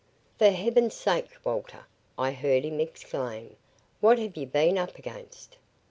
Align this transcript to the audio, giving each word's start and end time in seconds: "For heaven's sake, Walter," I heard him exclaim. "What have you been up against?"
"For 0.39 0.49
heaven's 0.49 0.95
sake, 0.95 1.29
Walter," 1.43 1.85
I 2.17 2.31
heard 2.31 2.63
him 2.65 2.79
exclaim. 2.79 3.55
"What 3.99 4.17
have 4.17 4.35
you 4.35 4.47
been 4.47 4.79
up 4.79 4.97
against?" 4.97 5.57